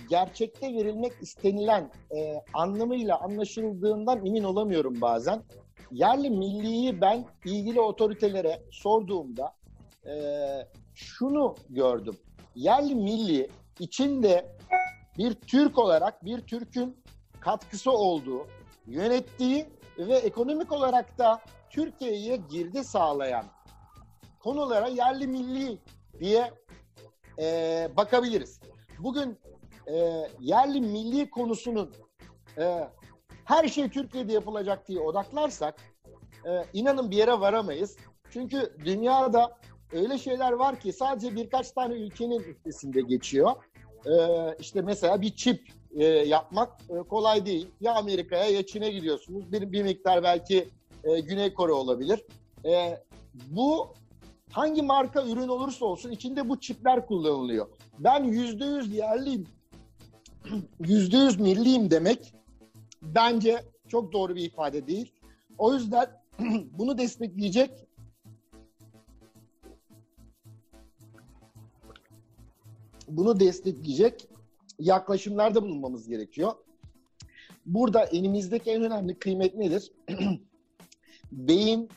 gerçekte 0.10 0.68
verilmek 0.74 1.14
istenilen 1.22 1.92
e, 2.16 2.42
anlamıyla 2.54 3.20
anlaşıldığından 3.20 4.26
emin 4.26 4.44
olamıyorum 4.44 5.02
bazen. 5.02 5.44
Yerli 5.92 6.30
milliyi 6.30 7.02
ben 7.02 7.26
ilgili 7.46 7.82
otoritelere 7.82 8.62
sorduğumda 8.72 9.54
e, 10.06 10.14
şunu 10.94 11.56
gördüm. 11.70 12.18
Yerli 12.56 12.96
milli 12.96 13.50
içinde 13.80 14.56
bir 15.18 15.34
Türk 15.34 15.78
olarak 15.78 16.26
bir 16.26 16.42
Türk'ün 16.42 16.98
katkısı 17.40 17.92
olduğu, 17.92 18.48
yönettiği 18.88 19.66
ve 19.98 20.16
ekonomik 20.16 20.72
olarak 20.72 21.18
da 21.18 21.42
Türkiye'ye 21.74 22.36
girdi 22.36 22.84
sağlayan 22.84 23.46
konulara 24.40 24.88
yerli 24.88 25.28
milli 25.28 25.80
diye 26.20 26.52
e, 27.40 27.90
bakabiliriz. 27.98 28.60
Bugün 29.00 29.40
e, 29.88 30.28
yerli 30.40 30.82
milli 30.82 31.30
konusunun 31.30 31.94
e, 32.58 32.90
her 33.46 33.68
şey 33.68 33.90
Türkiye'de 33.90 34.34
yapılacak 34.34 34.88
diye 34.88 35.00
odaklarsak 35.00 35.76
e, 36.46 36.50
inanın 36.74 37.12
bir 37.12 37.18
yere 37.18 37.40
varamayız. 37.40 37.98
Çünkü 38.30 38.78
dünyada 38.86 39.58
öyle 39.92 40.18
şeyler 40.18 40.52
var 40.52 40.80
ki 40.80 40.94
sadece 40.94 41.36
birkaç 41.36 41.72
tane 41.72 41.94
ülkenin 41.94 42.40
üstesinde 42.40 43.02
geçiyor. 43.02 43.52
E, 44.06 44.14
işte 44.60 44.82
mesela 44.82 45.22
bir 45.22 45.36
çip 45.36 45.68
e, 45.96 46.06
yapmak 46.06 46.82
e, 46.90 47.08
kolay 47.08 47.46
değil. 47.46 47.68
Ya 47.82 47.96
Amerika'ya 47.96 48.46
ya 48.46 48.66
Çin'e 48.66 48.90
gidiyorsunuz. 48.90 49.52
Bir, 49.52 49.72
bir 49.72 49.84
miktar 49.84 50.24
belki 50.24 50.70
e, 51.04 51.20
Güney 51.20 51.54
Kore 51.54 51.72
olabilir. 51.72 52.26
E, 52.66 53.04
bu 53.50 53.94
hangi 54.52 54.82
marka 54.82 55.28
ürün 55.28 55.48
olursa 55.48 55.86
olsun 55.86 56.12
içinde 56.12 56.50
bu 56.50 56.60
çipler 56.60 57.06
kullanılıyor. 57.06 57.68
Ben 58.00 58.24
yüzde 58.24 58.66
yüz 58.66 58.94
yerliyim, 58.94 59.48
yüzde 60.80 61.18
yüz 61.18 61.40
milliyim 61.40 61.92
demek 61.92 62.34
bence 63.02 63.64
çok 63.88 64.14
doğru 64.14 64.36
bir 64.36 64.44
ifade 64.44 64.88
değil. 64.88 65.12
O 65.58 65.74
yüzden 65.74 66.22
bunu 66.72 66.98
destekleyecek 66.98 67.72
bunu 73.08 73.40
destekleyecek 73.40 74.28
yaklaşımlarda 74.80 75.64
bulunmamız 75.64 76.08
gerekiyor. 76.08 76.52
Burada 77.66 78.04
elimizdeki 78.04 78.72
en 78.72 78.84
önemli 78.84 79.20
kıymet 79.20 79.56
nedir? 79.56 79.92
beyin 81.38 81.90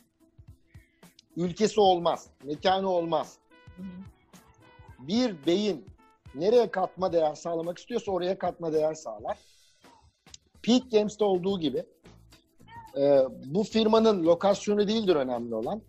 ülkesi 1.37 1.81
olmaz, 1.81 2.27
mekanı 2.45 2.91
olmaz. 2.91 3.39
Bir 4.99 5.47
beyin 5.47 5.87
nereye 6.35 6.71
katma 6.71 7.13
değer 7.13 7.35
sağlamak 7.35 7.79
istiyorsa 7.79 8.13
oraya 8.13 8.39
katma 8.39 8.73
değer 8.73 8.95
sağlar. 8.95 9.39
Peak 10.63 10.91
Games'te 10.91 11.25
olduğu 11.25 11.61
gibi 11.61 11.85
e, 12.97 13.23
bu 13.45 13.65
firmanın 13.65 14.25
lokasyonu 14.25 14.89
değildir 14.89 15.17
önemli 15.17 15.55
olan. 15.55 15.83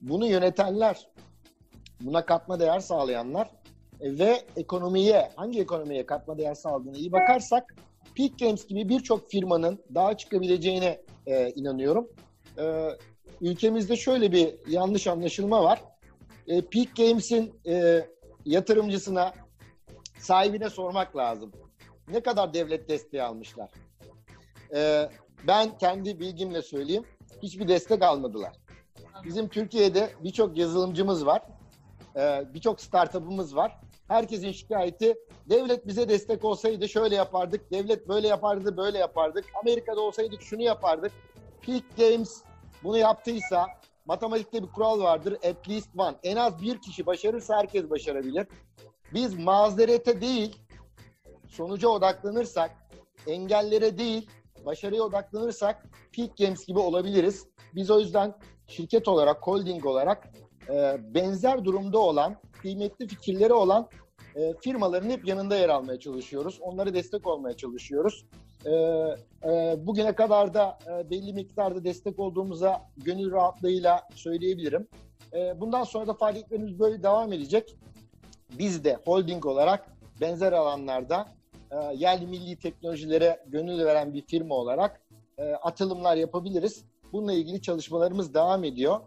Bunu 0.00 0.26
yönetenler, 0.26 1.08
buna 2.00 2.26
katma 2.26 2.60
değer 2.60 2.80
sağlayanlar 2.80 3.50
e, 4.00 4.18
ve 4.18 4.44
ekonomiye, 4.56 5.30
hangi 5.36 5.60
ekonomiye 5.60 6.06
katma 6.06 6.38
değer 6.38 6.54
sağladığına 6.54 6.96
iyi 6.96 7.12
bakarsak 7.12 7.74
Peak 8.16 8.38
Games 8.38 8.66
gibi 8.66 8.88
birçok 8.88 9.30
firmanın 9.30 9.78
daha 9.94 10.16
çıkabileceğine 10.16 11.00
e, 11.26 11.50
inanıyorum. 11.50 12.08
E, 12.58 12.88
ülkemizde 13.40 13.96
şöyle 13.96 14.32
bir 14.32 14.54
yanlış 14.68 15.06
anlaşılma 15.06 15.64
var. 15.64 15.82
E, 16.46 16.60
Peak 16.62 16.96
Games'in 16.96 17.60
e, 17.66 18.06
yatırımcısına, 18.44 19.32
sahibine 20.18 20.70
sormak 20.70 21.16
lazım. 21.16 21.52
Ne 22.12 22.20
kadar 22.20 22.54
devlet 22.54 22.88
desteği 22.88 23.22
almışlar? 23.22 23.70
E, 24.74 25.10
ben 25.46 25.78
kendi 25.78 26.20
bilgimle 26.20 26.62
söyleyeyim. 26.62 27.04
Hiçbir 27.42 27.68
destek 27.68 28.02
almadılar. 28.02 28.52
Bizim 29.24 29.48
Türkiye'de 29.48 30.10
birçok 30.24 30.58
yazılımcımız 30.58 31.26
var. 31.26 31.42
E, 32.16 32.44
birçok 32.54 32.80
startup'ımız 32.80 33.56
var. 33.56 33.80
Herkesin 34.08 34.52
şikayeti 34.52 35.14
devlet 35.50 35.86
bize 35.86 36.08
destek 36.08 36.44
olsaydı 36.44 36.88
şöyle 36.88 37.14
yapardık, 37.14 37.70
devlet 37.70 38.08
böyle 38.08 38.28
yapardı, 38.28 38.76
böyle 38.76 38.98
yapardık. 38.98 39.44
Amerika'da 39.62 40.00
olsaydık 40.00 40.42
şunu 40.42 40.62
yapardık. 40.62 41.12
Peak 41.62 41.82
Games 41.96 42.42
bunu 42.84 42.98
yaptıysa 42.98 43.66
matematikte 44.06 44.62
bir 44.62 44.68
kural 44.68 45.00
vardır. 45.00 45.32
At 45.32 45.68
least 45.68 45.88
one. 45.98 46.16
En 46.22 46.36
az 46.36 46.62
bir 46.62 46.80
kişi 46.80 47.06
başarırsa 47.06 47.56
herkes 47.56 47.90
başarabilir. 47.90 48.46
Biz 49.14 49.38
mazerete 49.38 50.20
değil, 50.20 50.56
sonuca 51.48 51.88
odaklanırsak, 51.88 52.70
engellere 53.26 53.98
değil, 53.98 54.30
başarıya 54.66 55.02
odaklanırsak 55.02 55.86
Peak 56.16 56.36
Games 56.36 56.66
gibi 56.66 56.78
olabiliriz. 56.78 57.46
Biz 57.74 57.90
o 57.90 58.00
yüzden 58.00 58.34
şirket 58.66 59.08
olarak, 59.08 59.46
holding 59.46 59.86
olarak 59.86 60.28
e, 60.68 60.96
benzer 61.14 61.64
durumda 61.64 61.98
olan, 61.98 62.36
kıymetli 62.62 63.08
fikirleri 63.08 63.52
olan 63.52 63.88
e, 64.34 64.54
firmaların 64.60 65.10
hep 65.10 65.28
yanında 65.28 65.56
yer 65.56 65.68
almaya 65.68 66.00
çalışıyoruz. 66.00 66.58
Onlara 66.60 66.94
destek 66.94 67.26
olmaya 67.26 67.56
çalışıyoruz. 67.56 68.26
E, 68.66 68.70
e, 69.50 69.76
bugüne 69.86 70.14
kadar 70.14 70.54
da 70.54 70.78
e, 70.86 71.10
belli 71.10 71.32
miktarda 71.32 71.84
destek 71.84 72.18
olduğumuza 72.18 72.90
gönül 72.96 73.32
rahatlığıyla 73.32 74.08
söyleyebilirim. 74.14 74.88
E, 75.32 75.60
bundan 75.60 75.84
sonra 75.84 76.06
da 76.06 76.14
faaliyetlerimiz 76.14 76.78
böyle 76.78 77.02
devam 77.02 77.32
edecek. 77.32 77.76
Biz 78.58 78.84
de 78.84 78.98
holding 79.04 79.46
olarak 79.46 79.88
benzer 80.20 80.52
alanlarda 80.52 81.28
e, 81.70 81.76
yerli 81.94 82.26
milli 82.26 82.56
teknolojilere 82.56 83.44
gönül 83.46 83.84
veren 83.84 84.14
bir 84.14 84.22
firma 84.26 84.54
olarak 84.54 85.00
e, 85.38 85.52
atılımlar 85.52 86.16
yapabiliriz. 86.16 86.84
Bununla 87.12 87.32
ilgili 87.32 87.62
çalışmalarımız 87.62 88.34
devam 88.34 88.64
ediyor. 88.64 89.00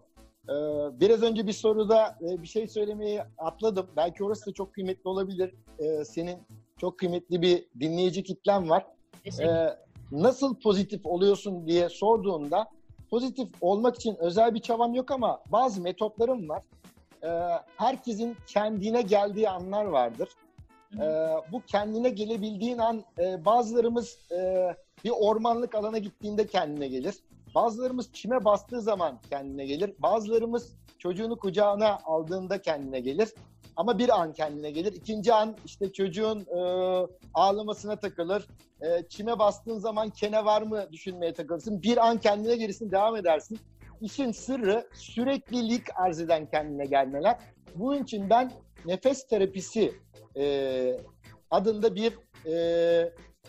Ee, 0.49 0.53
biraz 0.99 1.23
önce 1.23 1.47
bir 1.47 1.53
soruda 1.53 2.17
e, 2.21 2.41
bir 2.41 2.47
şey 2.47 2.67
söylemeyi 2.67 3.21
atladım. 3.37 3.87
Belki 3.97 4.23
orası 4.23 4.45
da 4.45 4.53
çok 4.53 4.73
kıymetli 4.73 5.09
olabilir. 5.09 5.53
Ee, 5.79 6.05
senin 6.05 6.37
çok 6.77 6.99
kıymetli 6.99 7.41
bir 7.41 7.65
dinleyici 7.79 8.23
kitlen 8.23 8.69
var. 8.69 8.87
Ee, 9.25 9.77
nasıl 10.11 10.55
pozitif 10.55 11.05
oluyorsun 11.05 11.67
diye 11.67 11.89
sorduğunda 11.89 12.67
pozitif 13.09 13.49
olmak 13.61 13.95
için 13.95 14.15
özel 14.15 14.53
bir 14.53 14.59
çabam 14.59 14.93
yok 14.93 15.11
ama 15.11 15.41
bazı 15.51 15.81
metotlarım 15.81 16.49
var. 16.49 16.63
Herkesin 17.77 18.37
kendine 18.47 19.01
geldiği 19.01 19.49
anlar 19.49 19.85
vardır. 19.85 20.29
Bu 21.51 21.61
kendine 21.67 22.09
gelebildiğin 22.09 22.77
an 22.77 23.03
e, 23.19 23.45
bazılarımız 23.45 24.19
e, 24.31 24.69
bir 25.03 25.11
ormanlık 25.19 25.75
alana 25.75 25.97
gittiğinde 25.97 26.47
kendine 26.47 26.87
gelir. 26.87 27.15
Bazılarımız 27.55 28.13
çime 28.13 28.45
bastığı 28.45 28.81
zaman 28.81 29.19
kendine 29.29 29.65
gelir. 29.65 29.93
Bazılarımız 29.99 30.75
çocuğunu 30.99 31.37
kucağına 31.37 31.99
aldığında 32.05 32.61
kendine 32.61 32.99
gelir. 32.99 33.29
Ama 33.81 33.99
bir 33.99 34.21
an 34.21 34.33
kendine 34.33 34.71
gelir. 34.71 34.93
İkinci 34.93 35.33
an 35.33 35.55
işte 35.65 35.93
çocuğun 35.93 36.39
e, 36.39 36.59
ağlamasına 37.33 37.95
takılır. 37.95 38.47
E, 38.81 39.07
çime 39.09 39.39
bastığın 39.39 39.79
zaman 39.79 40.09
kene 40.09 40.45
var 40.45 40.61
mı 40.61 40.85
düşünmeye 40.91 41.33
takılırsın. 41.33 41.81
Bir 41.81 42.07
an 42.07 42.17
kendine 42.17 42.55
gelirsin, 42.55 42.91
devam 42.91 43.15
edersin. 43.15 43.59
İşin 44.01 44.31
sırrı 44.31 44.87
süreklilik 44.93 45.83
arz 45.95 46.19
eden 46.19 46.49
kendine 46.49 46.85
gelmeler. 46.85 47.39
Bunun 47.75 48.03
için 48.03 48.29
ben 48.29 48.51
nefes 48.85 49.27
terapisi 49.27 49.93
e, 50.37 50.97
adında 51.51 51.95
bir 51.95 52.13
e, 52.45 52.53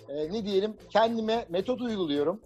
e, 0.09 0.33
ne 0.33 0.45
diyelim 0.45 0.77
kendime 0.91 1.47
metot 1.49 1.81
uyguluyorum. 1.81 2.41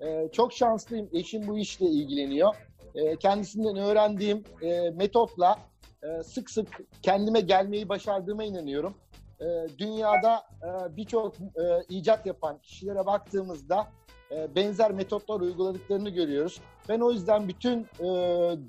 E, 0.00 0.28
çok 0.32 0.52
şanslıyım. 0.52 1.08
Eşim 1.12 1.48
bu 1.48 1.58
işle 1.58 1.86
ilgileniyor. 1.86 2.54
E, 2.94 3.16
kendisinden 3.16 3.76
öğrendiğim 3.76 4.44
e, 4.62 4.90
metotla 4.90 5.58
e, 6.02 6.22
sık 6.22 6.50
sık 6.50 6.68
kendime 7.02 7.40
gelmeyi 7.40 7.88
başardığıma 7.88 8.44
inanıyorum. 8.44 8.94
E, 9.40 9.66
dünyada 9.78 10.46
e, 10.62 10.96
birçok 10.96 11.34
e, 11.36 11.84
icat 11.88 12.26
yapan 12.26 12.58
kişilere 12.58 13.06
baktığımızda 13.06 13.88
e, 14.30 14.54
benzer 14.54 14.92
metotlar 14.92 15.40
uyguladıklarını 15.40 16.10
görüyoruz. 16.10 16.60
Ben 16.88 17.00
o 17.00 17.10
yüzden 17.12 17.48
bütün 17.48 17.86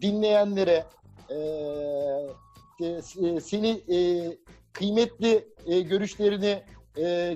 dinleyenlere, 0.01 0.85
seni 3.41 3.83
kıymetli 4.73 5.47
görüşlerini 5.65 6.63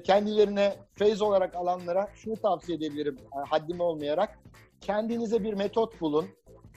kendilerine 0.04 0.74
feyz 0.92 1.22
olarak 1.22 1.56
alanlara 1.56 2.08
şunu 2.16 2.36
tavsiye 2.36 2.78
edebilirim 2.78 3.18
haddim 3.50 3.80
olmayarak. 3.80 4.40
Kendinize 4.82 5.44
bir 5.44 5.54
metot 5.54 6.02
bulun. 6.02 6.26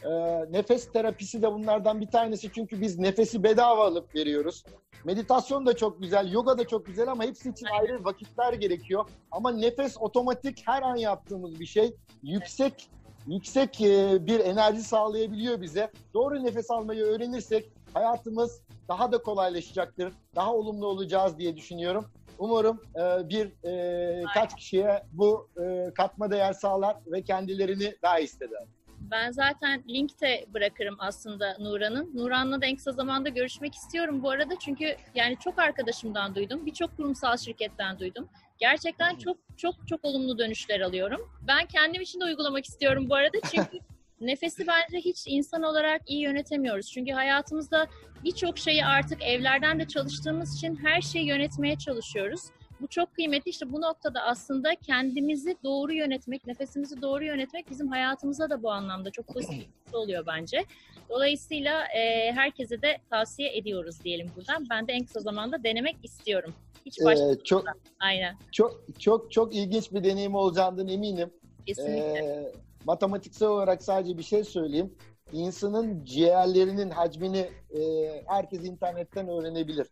E, 0.05 0.11
nefes 0.53 0.93
terapisi 0.93 1.43
de 1.43 1.53
bunlardan 1.53 2.01
bir 2.01 2.07
tanesi 2.07 2.53
çünkü 2.53 2.81
biz 2.81 2.99
nefesi 2.99 3.43
bedava 3.43 3.87
alıp 3.87 4.15
veriyoruz. 4.15 4.65
Meditasyon 5.05 5.67
da 5.67 5.77
çok 5.77 6.03
güzel, 6.03 6.33
yoga 6.33 6.59
da 6.59 6.67
çok 6.67 6.87
güzel 6.87 7.09
ama 7.09 7.25
hepsi 7.25 7.51
için 7.51 7.67
ayrı 7.81 8.05
vakitler 8.05 8.53
gerekiyor. 8.53 9.09
Ama 9.31 9.53
nefes 9.53 9.97
otomatik 10.01 10.63
her 10.67 10.83
an 10.83 10.97
yaptığımız 10.97 11.61
bir 11.61 11.67
şey. 11.67 11.97
Yüksek 12.23 12.91
yüksek 13.27 13.81
e, 13.81 14.27
bir 14.27 14.41
enerji 14.41 14.83
sağlayabiliyor 14.83 15.61
bize. 15.61 15.91
Doğru 16.15 16.45
nefes 16.45 16.71
almayı 16.71 17.05
öğrenirsek 17.05 17.73
hayatımız 17.95 18.63
daha 18.89 19.13
da 19.13 19.23
kolaylaşacaktır. 19.23 20.13
Daha 20.35 20.55
olumlu 20.55 20.87
olacağız 20.87 21.39
diye 21.39 21.57
düşünüyorum. 21.57 22.07
Umarım 22.39 22.81
e, 22.95 23.29
bir 23.29 23.65
e, 23.65 24.25
kaç 24.35 24.57
kişiye 24.57 25.03
bu 25.13 25.49
e, 25.63 25.95
katma 25.95 26.31
değer 26.31 26.53
sağlar 26.53 26.97
ve 27.07 27.23
kendilerini 27.23 27.95
daha 28.03 28.17
hisseder. 28.17 28.65
Ben 29.11 29.31
zaten 29.31 29.85
linkte 29.89 30.45
bırakırım 30.55 30.97
aslında 30.99 31.57
Nuran'ın. 31.59 32.11
Nuran'la 32.15 32.61
da 32.61 32.67
en 32.67 32.77
kısa 32.77 32.93
zamanda 32.93 33.29
görüşmek 33.29 33.75
istiyorum 33.75 34.23
bu 34.23 34.31
arada. 34.31 34.59
Çünkü 34.59 34.97
yani 35.15 35.37
çok 35.45 35.59
arkadaşımdan 35.59 36.35
duydum. 36.35 36.67
Birçok 36.67 36.97
kurumsal 36.97 37.37
şirketten 37.37 37.99
duydum. 37.99 38.29
Gerçekten 38.59 39.17
çok 39.17 39.37
çok 39.57 39.75
çok 39.89 40.05
olumlu 40.05 40.39
dönüşler 40.39 40.81
alıyorum. 40.81 41.31
Ben 41.49 41.67
kendim 41.67 42.03
için 42.03 42.21
de 42.21 42.25
uygulamak 42.25 42.65
istiyorum 42.65 43.11
bu 43.11 43.15
arada. 43.15 43.39
Çünkü 43.55 43.79
nefesi 44.21 44.67
bence 44.67 44.99
hiç 44.99 45.25
insan 45.27 45.63
olarak 45.63 46.03
iyi 46.07 46.21
yönetemiyoruz. 46.21 46.93
Çünkü 46.93 47.13
hayatımızda 47.13 47.87
birçok 48.25 48.59
şeyi 48.59 48.85
artık 48.85 49.23
evlerden 49.23 49.81
de 49.81 49.89
çalıştığımız 49.89 50.57
için 50.57 50.77
her 50.77 51.01
şeyi 51.01 51.27
yönetmeye 51.27 51.79
çalışıyoruz. 51.79 52.41
Bu 52.81 52.87
çok 52.87 53.15
kıymetli. 53.15 53.51
İşte 53.51 53.73
bu 53.73 53.81
noktada 53.81 54.23
aslında 54.23 54.75
kendimizi 54.75 55.57
doğru 55.65 55.93
yönetmek, 55.93 56.47
nefesimizi 56.47 57.03
doğru 57.03 57.25
yönetmek 57.25 57.71
bizim 57.71 57.89
hayatımıza 57.89 58.51
da 58.51 58.63
bu 58.63 58.71
anlamda 58.71 59.11
çok 59.11 59.27
pozitif 59.27 59.69
oluyor 59.93 60.27
bence. 60.27 60.65
Dolayısıyla 61.11 61.85
e, 61.85 62.33
herkese 62.33 62.83
de 62.83 62.99
tavsiye 63.11 63.57
ediyoruz 63.57 64.05
diyelim 64.05 64.31
buradan. 64.37 64.67
Ben 64.71 64.89
de 64.89 64.93
en 64.93 65.05
kısa 65.05 65.21
zamanda 65.21 65.65
denemek 65.65 65.97
istiyorum. 66.03 66.55
Hiç. 66.87 67.01
Ee, 67.01 67.45
çok 67.45 67.65
Aynen. 68.01 68.37
çok 68.53 68.81
çok 68.99 69.33
çok 69.33 69.55
ilginç 69.55 69.93
bir 69.93 70.05
deneyim 70.05 70.35
olacağından 70.35 70.89
eminim. 70.89 71.31
Kesinlikle. 71.67 72.19
Ee, 72.19 72.53
matematiksel 72.85 73.49
olarak 73.49 73.83
sadece 73.83 74.19
bir 74.19 74.23
şey 74.23 74.45
söyleyeyim. 74.45 74.95
İnsanın 75.33 76.05
ciğerlerinin 76.05 76.91
hacmini 76.91 77.51
e, 77.71 77.81
herkes 78.27 78.65
internetten 78.65 79.29
öğrenebilir. 79.29 79.87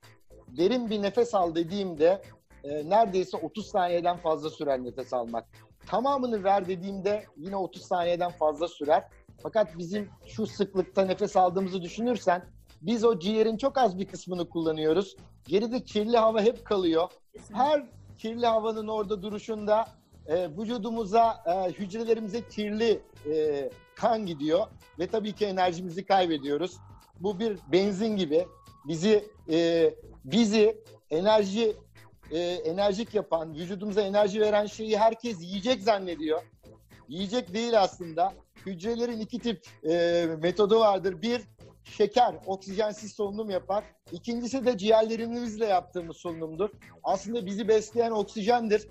Derin 0.49 0.91
bir 0.91 1.03
nefes 1.03 1.35
al 1.35 1.55
dediğimde 1.55 2.23
e, 2.65 2.89
neredeyse 2.91 3.37
30 3.37 3.67
saniyeden 3.67 4.17
fazla 4.17 4.51
sürer 4.51 4.85
nefes 4.85 5.13
almak. 5.13 5.45
Tamamını 5.87 6.45
ver 6.45 6.69
dediğimde 6.69 7.25
yine 7.37 7.57
30 7.57 7.83
saniyeden 7.83 8.31
fazla 8.31 8.69
sürer. 8.69 9.05
Fakat 9.43 9.79
bizim 9.79 10.09
şu 10.27 10.47
sıklıkta 10.47 11.05
nefes 11.05 11.37
aldığımızı 11.37 11.83
düşünürsen 11.83 12.45
biz 12.83 13.05
o 13.05 13.19
ciğerin 13.19 13.57
çok 13.57 13.79
az 13.79 13.99
bir 13.99 14.07
kısmını 14.07 14.49
kullanıyoruz. 14.49 15.17
Geride 15.49 15.85
kirli 15.85 16.17
hava 16.17 16.43
hep 16.43 16.65
kalıyor. 16.65 17.09
Her 17.53 17.87
kirli 18.19 18.47
havanın 18.47 18.89
orada 18.89 19.23
duruşunda 19.23 19.89
e, 20.27 20.49
vücudumuza, 20.51 21.43
e, 21.47 21.73
hücrelerimize 21.73 22.49
kirli 22.49 23.01
e, 23.27 23.71
kan 23.95 24.27
gidiyor 24.27 24.67
ve 24.99 25.07
tabii 25.07 25.33
ki 25.33 25.47
enerjimizi 25.47 26.05
kaybediyoruz. 26.07 26.77
Bu 27.21 27.41
bir 27.41 27.59
benzin 27.73 28.17
gibi 28.17 28.47
bizi 28.85 29.29
e, 29.51 29.91
bizi 30.25 30.83
enerji 31.11 31.77
e, 32.31 32.39
enerjik 32.41 33.15
yapan, 33.15 33.55
vücudumuza 33.55 34.01
enerji 34.01 34.41
veren 34.41 34.67
şeyi 34.67 34.99
herkes 34.99 35.43
yiyecek 35.43 35.83
zannediyor. 35.83 36.43
Yiyecek 37.09 37.55
değil 37.55 37.81
aslında. 37.81 38.33
Hücrelerin 38.67 39.21
iki 39.21 39.39
tip 39.39 39.67
e, 39.89 40.27
metodu 40.41 40.81
vardır. 40.81 41.23
Bir, 41.23 41.43
şeker, 41.85 42.35
oksijensiz 42.47 43.13
solunum 43.13 43.51
yapar. 43.51 43.85
İkincisi 44.13 44.67
de 44.67 44.79
ciğerlerimizle 44.79 45.67
yaptığımız 45.67 46.17
solunumdur. 46.17 46.71
Aslında 47.03 47.47
bizi 47.47 47.69
besleyen 47.69 48.11
oksijendir. 48.11 48.89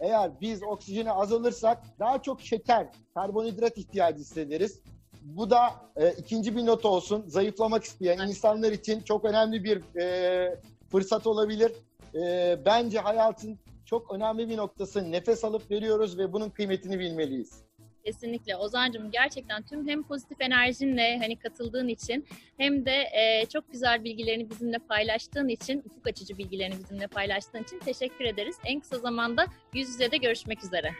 Eğer 0.00 0.40
biz 0.40 0.62
oksijeni 0.62 1.12
azalırsak 1.12 1.82
daha 1.98 2.22
çok 2.22 2.40
şeker, 2.40 2.86
karbonhidrat 3.14 3.78
ihtiyacı 3.78 4.18
hissederiz. 4.18 4.80
Bu 5.22 5.50
da 5.50 5.70
e, 5.96 6.12
ikinci 6.12 6.56
bir 6.56 6.66
not 6.66 6.84
olsun. 6.84 7.24
Zayıflamak 7.26 7.84
isteyen 7.84 8.28
insanlar 8.28 8.72
için 8.72 9.00
çok 9.00 9.24
önemli 9.24 9.64
bir 9.64 10.00
e, 10.00 10.60
fırsat 10.90 11.26
olabilir. 11.26 11.72
E, 12.14 12.58
bence 12.64 12.98
hayatın 12.98 13.58
çok 13.84 14.14
önemli 14.14 14.48
bir 14.48 14.56
noktası 14.56 15.12
nefes 15.12 15.44
alıp 15.44 15.70
veriyoruz 15.70 16.18
ve 16.18 16.32
bunun 16.32 16.50
kıymetini 16.50 16.98
bilmeliyiz. 16.98 17.64
Kesinlikle 18.04 18.56
Ozan'cığım 18.56 19.10
gerçekten 19.10 19.62
tüm 19.62 19.88
hem 19.88 20.02
pozitif 20.02 20.40
enerjinle 20.40 21.18
hani 21.18 21.38
katıldığın 21.38 21.88
için 21.88 22.26
hem 22.56 22.86
de 22.86 22.92
e, 22.92 23.46
çok 23.46 23.72
güzel 23.72 24.04
bilgilerini 24.04 24.50
bizimle 24.50 24.78
paylaştığın 24.78 25.48
için, 25.48 25.82
ufuk 25.86 26.06
açıcı 26.06 26.38
bilgilerini 26.38 26.78
bizimle 26.78 27.06
paylaştığın 27.06 27.62
için 27.62 27.78
teşekkür 27.78 28.24
ederiz. 28.24 28.56
En 28.64 28.80
kısa 28.80 28.98
zamanda 28.98 29.46
yüz 29.74 29.88
yüze 29.88 30.10
de 30.10 30.16
görüşmek 30.16 30.64
üzere. 30.64 30.90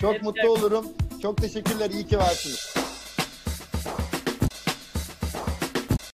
Çok 0.00 0.12
Evet, 0.12 0.22
mutlu 0.22 0.48
olurum. 0.48 0.86
Çok 1.22 1.36
teşekkürler. 1.36 1.90
İyi 1.90 2.06
ki 2.06 2.18
varsınız. 2.18 2.77